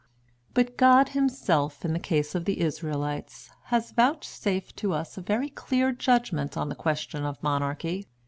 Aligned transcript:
But 0.55 0.77
God 0.77 1.09
himself 1.09 1.85
in 1.85 1.93
the 1.93 1.99
case 1.99 2.33
of 2.33 2.45
the 2.45 2.59
Israelites 2.61 3.51
has 3.65 3.91
vouchsafed 3.91 4.75
to 4.77 4.93
us 4.93 5.15
a 5.15 5.21
very 5.21 5.49
clear 5.49 5.91
judgment 5.91 6.57
on 6.57 6.69
the 6.69 6.75
question 6.75 7.23
of 7.23 7.37
Monarchy. 7.43 8.07